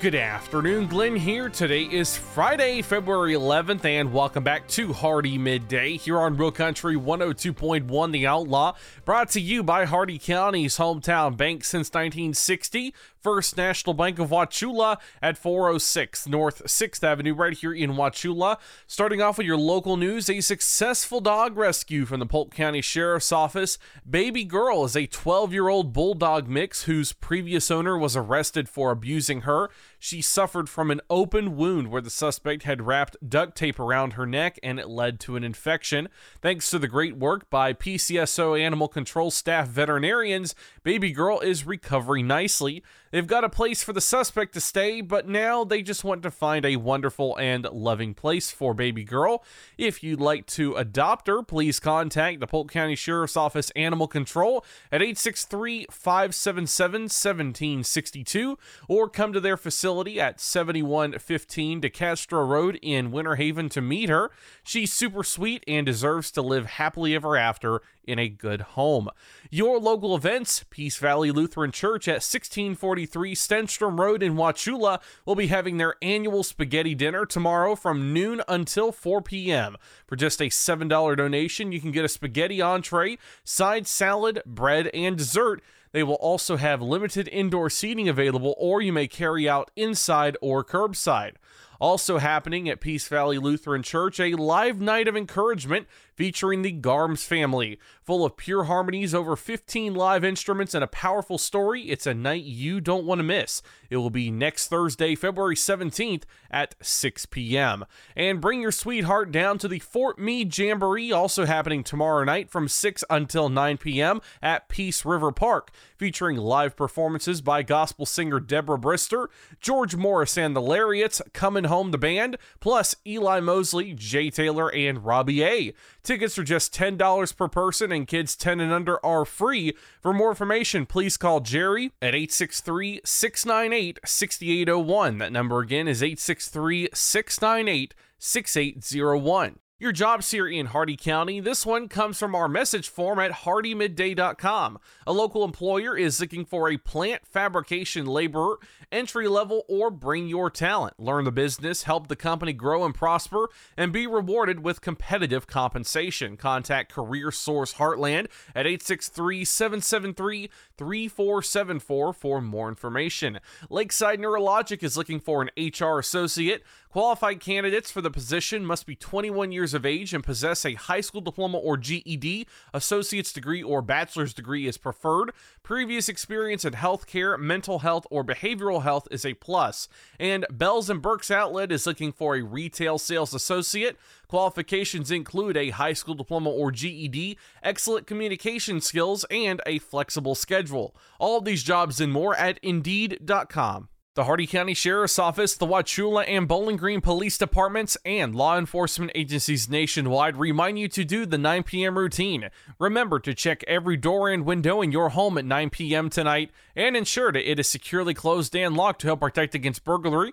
[0.00, 1.48] Good afternoon, Glenn here.
[1.48, 6.94] Today is Friday, February 11th, and welcome back to Hardee Midday here on Real Country
[6.94, 13.94] 102.1 The Outlaw, brought to you by Hardee County's hometown bank since 1960, First National
[13.94, 18.58] Bank of Wauchula at 406 North 6th Avenue, right here in Wauchula.
[18.86, 23.32] Starting off with your local news, a successful dog rescue from the Polk County Sheriff's
[23.32, 23.78] Office.
[24.08, 28.92] Baby Girl is a 12 year old bulldog mix whose previous owner was arrested for
[28.92, 29.68] abusing her.
[29.98, 34.26] She suffered from an open wound where the suspect had wrapped duct tape around her
[34.26, 36.08] neck and it led to an infection.
[36.40, 42.26] Thanks to the great work by PCSO animal control staff veterinarians, Baby Girl is recovering
[42.26, 42.82] nicely.
[43.10, 46.30] They've got a place for the suspect to stay, but now they just want to
[46.30, 49.42] find a wonderful and loving place for baby girl.
[49.78, 54.64] If you'd like to adopt her, please contact the Polk County Sheriff's Office Animal Control
[54.92, 63.36] at 863 577 1762 or come to their facility at 7115 DeCastro Road in Winter
[63.36, 64.30] Haven to meet her.
[64.62, 69.08] She's super sweet and deserves to live happily ever after in a good home.
[69.50, 75.48] Your local events Peace Valley Lutheran Church at 1643 Stenstrom Road in Wauchula will be
[75.48, 79.76] having their annual spaghetti dinner tomorrow from noon until 4 p.m.
[80.06, 85.16] For just a $7 donation, you can get a spaghetti entree, side salad, bread, and
[85.16, 85.62] dessert.
[85.92, 90.64] They will also have limited indoor seating available, or you may carry out inside or
[90.64, 91.34] curbside.
[91.80, 95.86] Also happening at Peace Valley Lutheran Church, a live night of encouragement
[96.18, 97.78] featuring the Garms family.
[98.02, 102.42] Full of pure harmonies, over 15 live instruments, and a powerful story, it's a night
[102.42, 103.62] you don't want to miss.
[103.88, 107.84] It will be next Thursday, February 17th at 6 p.m.
[108.16, 112.66] And bring your sweetheart down to the Fort Meade Jamboree, also happening tomorrow night from
[112.66, 114.20] 6 until 9 p.m.
[114.42, 119.28] at Peace River Park, featuring live performances by gospel singer Deborah Brister,
[119.60, 125.04] George Morris and the Lariats, Coming Home the Band, plus Eli Mosley, Jay Taylor, and
[125.04, 125.74] Robbie A.
[126.08, 129.74] Tickets are just $10 per person, and kids 10 and under are free.
[130.00, 135.18] For more information, please call Jerry at 863 698 6801.
[135.18, 139.58] That number again is 863 698 6801.
[139.80, 141.38] Your jobs here in Hardee County.
[141.38, 144.80] This one comes from our message form at hardeemidday.com.
[145.06, 148.56] A local employer is looking for a plant fabrication laborer,
[148.90, 150.98] entry level, or bring your talent.
[150.98, 156.36] Learn the business, help the company grow and prosper, and be rewarded with competitive compensation.
[156.36, 163.38] Contact Career Source Heartland at 863 773 3474 for more information.
[163.70, 166.64] Lakeside Neurologic is looking for an HR associate.
[166.90, 171.00] Qualified candidates for the position must be 21 years of age and possess a high
[171.00, 175.32] school diploma or GED, associate's degree, or bachelor's degree is preferred.
[175.62, 179.88] Previous experience in healthcare, mental health, or behavioral health is a plus.
[180.18, 183.96] And Bealls and Burkes Outlet is looking for a retail sales associate.
[184.28, 190.94] Qualifications include a high school diploma or GED, excellent communication skills, and a flexible schedule.
[191.18, 193.88] All of these jobs and more at Indeed.com.
[194.18, 199.12] The Hardee County Sheriff's Office, the Wauchula and Bowling Green Police Departments, and law enforcement
[199.14, 201.96] agencies nationwide remind you to do the 9 p.m.
[201.96, 202.50] routine.
[202.80, 206.10] Remember to check every door and window in your home at 9 p.m.
[206.10, 210.32] tonight and ensure that it is securely closed and locked to help protect against burglary.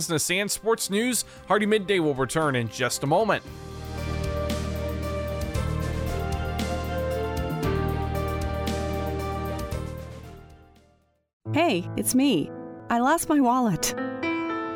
[0.00, 1.26] business and sports news.
[1.46, 3.42] Hardee Midday will return in just a moment.
[11.52, 12.50] Hey, it's me.
[12.88, 13.94] I lost my wallet.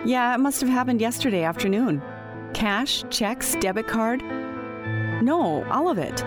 [0.05, 2.03] Yeah, it must have happened yesterday afternoon.
[2.53, 4.21] Cash, checks, debit card.
[5.23, 6.21] No, all of it.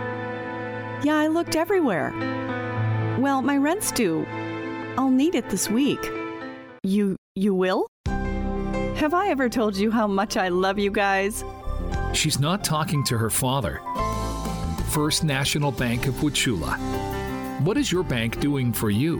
[1.03, 2.11] Yeah, I looked everywhere.
[3.19, 4.25] Well, my rent's due.
[4.97, 6.03] I'll need it this week.
[6.81, 7.85] You you will?
[8.97, 11.43] Have I ever told you how much I love you guys?
[12.13, 13.79] She's not talking to her father.
[14.89, 16.79] First National Bank of Wauchula.
[17.61, 19.19] What is your bank doing for you?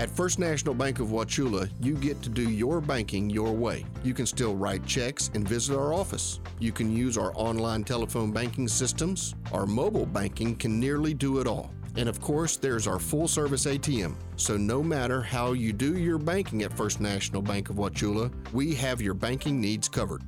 [0.00, 3.84] At First National Bank of Wauchula, you get to do your banking your way.
[4.02, 6.40] You can still write checks and visit our office.
[6.58, 9.34] You can use our online telephone banking systems.
[9.52, 11.70] Our mobile banking can nearly do it all.
[11.96, 14.14] And of course, there's our full service ATM.
[14.36, 18.74] So no matter how you do your banking at First National Bank of Wauchula, we
[18.76, 20.22] have your banking needs covered.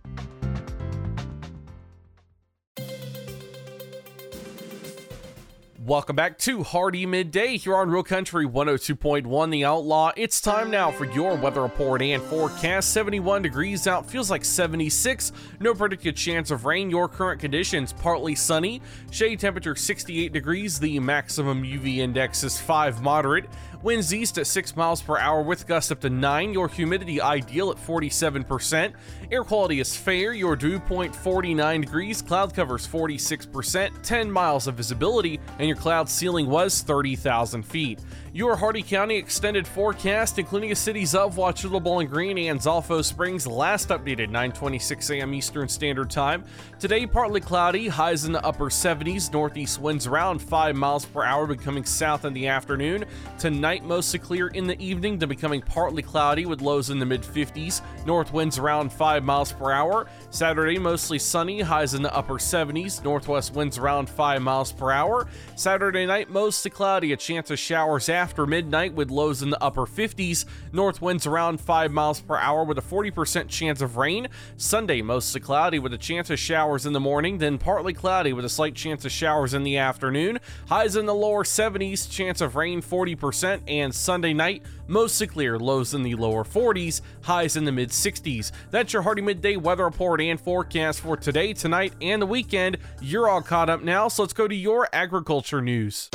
[5.84, 10.12] Welcome back to Hardee Midday here on Real Country 102.1 The Outlaw.
[10.16, 12.92] It's time now for your weather report and forecast.
[12.92, 15.32] 71 degrees out, feels like 76.
[15.58, 16.88] No predicted chance of rain.
[16.88, 18.80] Your current conditions partly sunny.
[19.10, 20.78] Shade temperature 68 degrees.
[20.78, 23.46] The maximum UV index is 5 moderate.
[23.82, 26.52] Winds east at 6 miles per hour with gusts up to 9.
[26.52, 28.92] Your humidity ideal at 47%.
[29.32, 30.32] Air quality is fair.
[30.32, 32.22] Your dew point 49 degrees.
[32.22, 33.90] Cloud covers 46%.
[34.04, 35.40] 10 miles of visibility.
[35.58, 37.98] And your cloud ceiling was 30,000 feet.
[38.34, 43.46] Your Hardee County extended forecast, including the cities of Wauchula, Bowling Green, and Zolfo Springs,
[43.46, 45.34] last updated 9:26 a.m.
[45.34, 46.42] Eastern Standard Time.
[46.78, 51.46] Today, partly cloudy, highs in the upper 70s, northeast winds around 5 miles per hour,
[51.46, 53.04] becoming south in the afternoon.
[53.38, 57.20] Tonight, mostly clear in the evening, then becoming partly cloudy with lows in the mid
[57.20, 60.06] 50s, north winds around 5 miles per hour.
[60.30, 65.28] Saturday, mostly sunny, highs in the upper 70s, northwest winds around 5 miles per hour.
[65.54, 69.82] Saturday night, mostly cloudy, a chance of showers after midnight with lows in the upper
[69.82, 74.28] 50s, north winds around 5 miles per hour with a 40% chance of rain.
[74.56, 78.44] Sunday, mostly cloudy with a chance of showers in the morning, then partly cloudy with
[78.44, 80.38] a slight chance of showers in the afternoon.
[80.68, 85.94] Highs in the lower 70s, chance of rain 40%, and Sunday night, mostly clear, lows
[85.94, 88.52] in the lower 40s, highs in the mid 60s.
[88.70, 92.78] That's your Hardee Midday weather report and forecast for today, tonight, and the weekend.
[93.00, 96.08] You're all caught up now, so let's go to your agriculture news.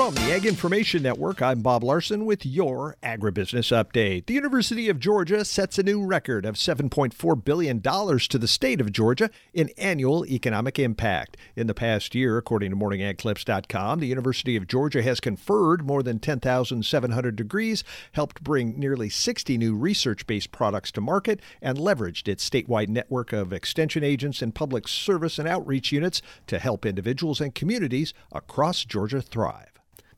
[0.00, 4.24] From the Ag Information Network, I'm Bob Larson with your Agribusiness Update.
[4.24, 8.92] The University of Georgia sets a new record of $7.4 billion to the state of
[8.92, 11.36] Georgia in annual economic impact.
[11.54, 16.18] In the past year, according to MorningAgClips.com, the University of Georgia has conferred more than
[16.18, 22.48] 10,700 degrees, helped bring nearly 60 new research based products to market, and leveraged its
[22.48, 27.54] statewide network of extension agents and public service and outreach units to help individuals and
[27.54, 29.69] communities across Georgia thrive.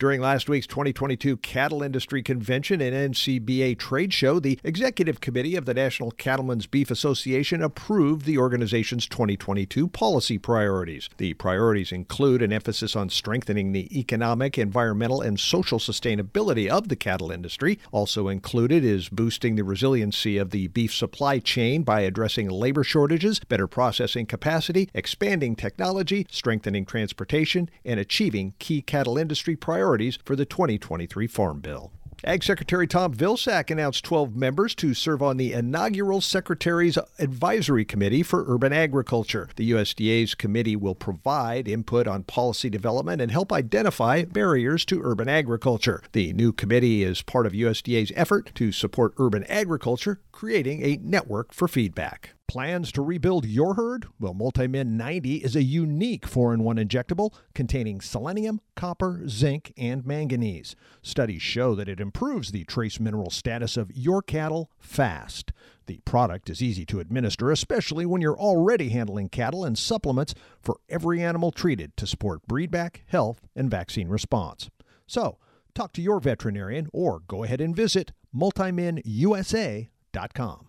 [0.02, 5.64] During last week's 2022 Cattle Industry Convention and NCBA trade show, the Executive Committee of
[5.64, 11.08] the National Cattlemen's Beef Association approved the organization's 2022 policy priorities.
[11.18, 16.96] The priorities include an emphasis on strengthening the economic, environmental, and social sustainability of the
[16.96, 17.78] cattle industry.
[17.92, 23.38] Also included is boosting the resiliency of the beef supply chain by addressing labor shortages,
[23.38, 29.54] better processing capacity, expanding technology, strengthening transportation, and achieving key cattle industry
[29.92, 31.92] priorities for the 2023 Farm Bill.
[32.24, 38.22] Ag Secretary Tom Vilsack announced 12 members to serve on the inaugural Secretary's Advisory Committee
[38.22, 39.50] for Urban Agriculture.
[39.56, 45.28] The USDA's committee will provide input on policy development and help identify barriers to urban
[45.28, 46.02] agriculture.
[46.12, 51.52] The new committee is part of USDA's effort to support urban agriculture, creating a network
[51.52, 52.34] for feedback.
[52.52, 54.04] Plans to rebuild your herd?
[54.20, 60.04] Well, Multimin 90 is a unique 4 in 1 injectable containing selenium, copper, zinc, and
[60.04, 60.76] manganese.
[61.00, 65.54] Studies show that it improves the trace mineral status of your cattle fast.
[65.86, 70.76] The product is easy to administer, especially when you're already handling cattle and supplements for
[70.90, 74.68] every animal treated to support breedback, health, and vaccine response.
[75.06, 75.38] So,
[75.74, 80.68] talk to your veterinarian or go ahead and visit multiminusa.com.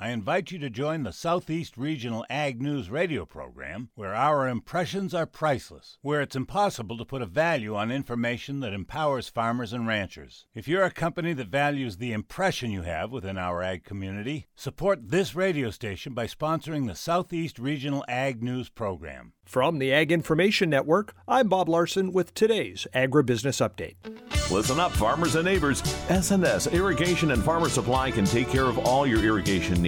[0.00, 5.12] I invite you to join the Southeast Regional Ag News radio program, where our impressions
[5.12, 9.88] are priceless, where it's impossible to put a value on information that empowers farmers and
[9.88, 10.46] ranchers.
[10.54, 15.10] If you're a company that values the impression you have within our ag community, support
[15.10, 19.32] this radio station by sponsoring the Southeast Regional Ag News program.
[19.44, 23.96] From the Ag Information Network, I'm Bob Larson with today's Agribusiness Update.
[24.50, 25.82] Listen up, farmers and neighbors.
[26.08, 29.87] SNS Irrigation and Farmer Supply can take care of all your irrigation needs,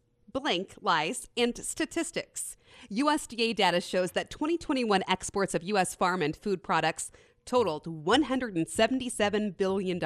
[0.33, 2.57] blank lies, and statistics.
[2.91, 5.95] USDA data shows that 2021 exports of U.S.
[5.95, 7.11] farm and food products
[7.45, 9.99] totaled $177 billion.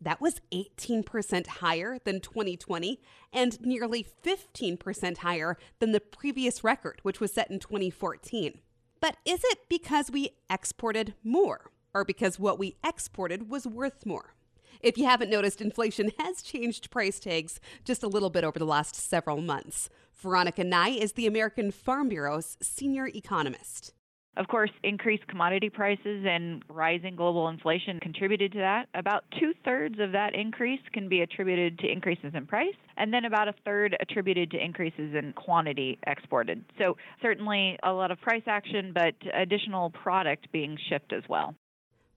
[0.00, 3.00] That was 18% higher than 2020
[3.32, 8.60] and nearly 15% higher than the previous record, which was set in 2014.
[9.00, 14.35] But is it because we exported more or because what we exported was worth more?
[14.80, 18.64] If you haven't noticed, inflation has changed price tags just a little bit over the
[18.64, 19.88] last several months.
[20.14, 23.92] Veronica Nigh is the American Farm Bureau's senior economist.
[24.36, 28.86] Of course, increased commodity prices and rising global inflation contributed to that.
[28.94, 33.24] About two thirds of that increase can be attributed to increases in price, and then
[33.24, 36.64] about a third attributed to increases in quantity exported.
[36.76, 41.54] So, certainly a lot of price action, but additional product being shipped as well.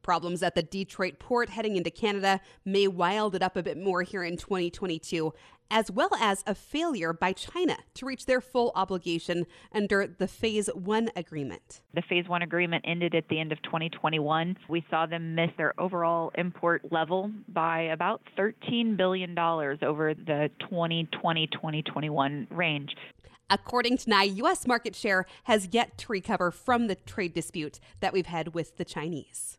[0.02, 4.04] Problems at the Detroit port heading into Canada may wild it up a bit more
[4.04, 5.34] here in 2022,
[5.72, 10.68] as well as a failure by China to reach their full obligation under the Phase
[10.74, 11.82] 1 agreement.
[11.94, 14.58] The Phase 1 agreement ended at the end of 2021.
[14.68, 21.48] We saw them miss their overall import level by about $13 billion over the 2020
[21.48, 22.96] 2021 range.
[23.52, 24.68] According to Nigh, U.S.
[24.68, 28.86] market share has yet to recover from the trade dispute that we've had with the
[28.86, 29.59] Chinese.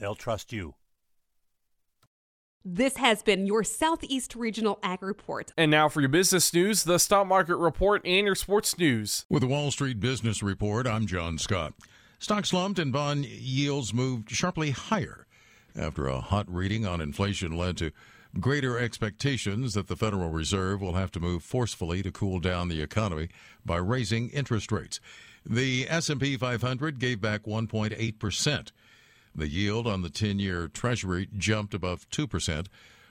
[0.00, 0.74] they'll trust you.
[2.64, 5.50] This has been your Southeast Regional Ag Report.
[5.56, 9.24] And now for your business news, the stock market report, and your sports news.
[9.30, 11.72] With the Wall Street Business Report, I'm John Scott.
[12.18, 15.26] Stock slumped and bond yields moved sharply higher
[15.74, 17.92] after a hot reading on inflation led to
[18.38, 22.82] greater expectations that the Federal Reserve will have to move forcefully to cool down the
[22.82, 23.28] economy
[23.64, 25.00] by raising interest rates.
[25.46, 28.72] The S&P 500 gave back 1.8 percent
[29.34, 32.66] the yield on the 10 year Treasury jumped above 2%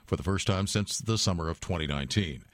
[0.06, 2.44] for the first time since the summer of 2019.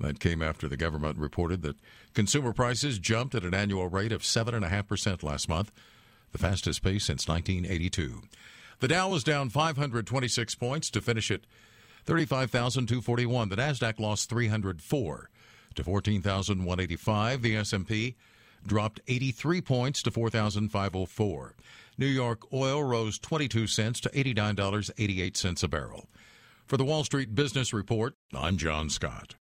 [0.00, 1.76] That came after the government reported that
[2.14, 5.72] consumer prices jumped at an annual rate of 7.5% last month,
[6.32, 8.22] the fastest pace since 1982.
[8.80, 11.40] The Dow was down 526 points to finish at
[12.04, 13.48] 35,241.
[13.48, 15.30] The Nasdaq lost 304
[15.74, 17.42] to 14,185.
[17.42, 18.16] The S&P
[18.66, 21.54] dropped 83 points to 4,504.
[22.00, 26.08] New York oil rose 22 cents to $89.88 a barrel.
[26.64, 29.34] For the Wall Street Business Report, I'm John Scott.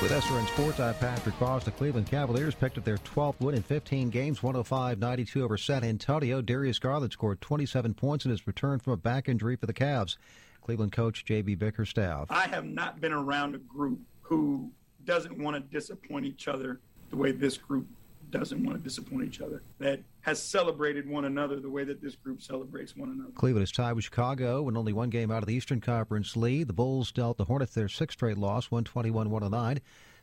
[0.00, 1.64] With SRN Sports, I'm Patrick Cross.
[1.64, 6.40] The Cleveland Cavaliers picked up their 12th win in 15 games, 105-92 over San Antonio.
[6.40, 10.16] Darius Garland scored 27 points in his return from a back injury for the Cavs.
[10.62, 11.56] Cleveland coach J.B.
[11.56, 12.28] Bickerstaff.
[12.30, 14.70] I have not been around a group who
[15.04, 16.78] doesn't want to disappoint each other
[17.10, 17.88] the way this group
[18.30, 22.14] doesn't want to disappoint each other, that has celebrated one another the way that this
[22.14, 23.32] group celebrates one another.
[23.34, 26.68] Cleveland is tied with Chicago and only one game out of the Eastern Conference lead.
[26.68, 29.80] The Bulls dealt the Hornets their sixth straight loss, 121 109.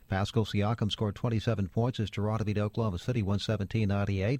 [0.07, 4.39] Pascal Siakam scored 27 points as Toronto beat Oklahoma City 117-98.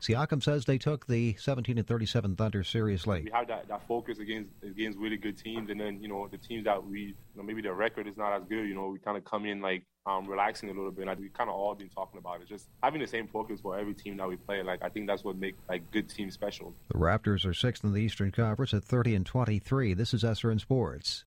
[0.00, 3.22] Siakam says they took the 17 and 37 Thunder seriously.
[3.24, 6.38] We have that, that focus against against really good teams, and then you know the
[6.38, 8.66] teams that we you know maybe their record is not as good.
[8.68, 11.08] You know we kind of come in like um, relaxing a little bit.
[11.08, 13.78] And we kind of all been talking about it, just having the same focus for
[13.78, 14.62] every team that we play.
[14.62, 16.74] Like I think that's what makes like good teams special.
[16.88, 19.94] The Raptors are sixth in the Eastern Conference at 30 and 23.
[19.94, 21.24] This is SRN Sports.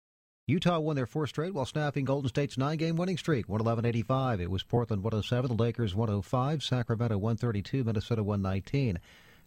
[0.49, 4.41] Utah won their fourth straight while snapping Golden State's nine-game winning streak, 111-85.
[4.41, 8.97] It was Portland 107, the Lakers 105, Sacramento 132, Minnesota 119.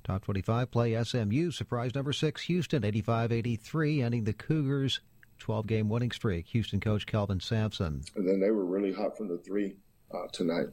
[0.04, 5.00] Top 25 play SMU surprise number six Houston 85-83, ending the Cougars'
[5.40, 6.46] 12-game winning streak.
[6.46, 8.02] Houston coach Kelvin Sampson.
[8.14, 9.74] And then they were really hot from the three
[10.14, 10.68] uh, tonight.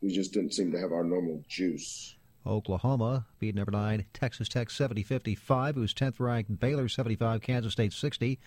[0.00, 2.14] We just didn't seem to have our normal juice.
[2.46, 5.68] Oklahoma beat number nine Texas Tech 70-55.
[5.68, 8.38] It was 10th ranked Baylor 75, Kansas State 60.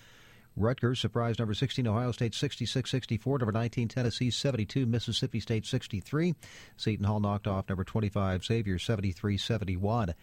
[0.58, 6.34] Rutgers surprised number 16 Ohio State 66-64, number 19 Tennessee 72, Mississippi State 63.
[6.76, 10.14] Seton Hall knocked off number 25 Xavier 73-71.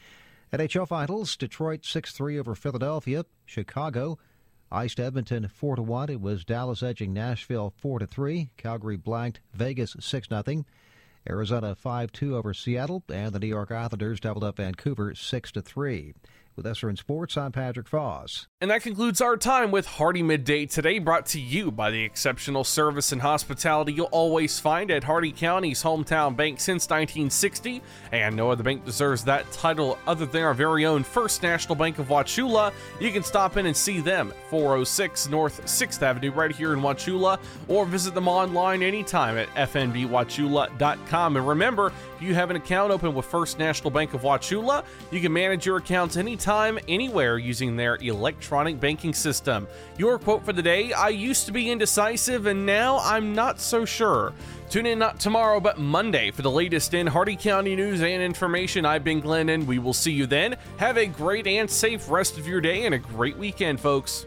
[0.53, 3.25] NHL Finals, Detroit 6-3 over Philadelphia.
[3.47, 4.19] Chicago
[4.73, 6.11] iced Edmonton 4-1.
[6.11, 8.51] It was Dallas edging Nashville 4-3.
[8.57, 10.65] Calgary blanked Vegas 6-0.
[11.29, 16.15] Arizona 5-2 over Seattle, and the New York Islanders doubled up Vancouver 6-3.
[16.57, 18.47] With SRN Sports, I'm Patrick Foss.
[18.61, 22.63] And that concludes our time with Hardee Midday today, brought to you by the exceptional
[22.63, 27.83] service and hospitality you'll always find at Hardee County's hometown bank since 1960.
[28.13, 31.99] And no other bank deserves that title other than our very own First National Bank
[31.99, 32.73] of Wauchula.
[33.01, 37.41] You can stop in and see them 406 North 6th Avenue right here in Wauchula,
[37.67, 41.37] or visit them online anytime at fnbwauchula.com.
[41.37, 45.21] And remember, if you have an account open with First National Bank of Wauchula, you
[45.21, 49.67] can manage your accounts anytime, anywhere using their electronic banking system.
[49.97, 53.85] Your quote for the day I used to be indecisive, and now I'm not so
[53.85, 54.33] sure.
[54.71, 58.85] Tune in not tomorrow, but Monday for the latest in Hardee County news and information.
[58.85, 60.57] I've been Glenn, and we will see you then.
[60.79, 64.27] Have a great and safe rest of your day and a great weekend, folks.